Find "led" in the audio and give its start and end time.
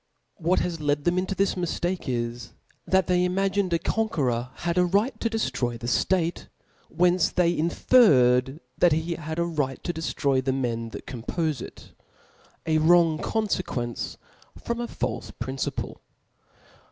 0.81-1.03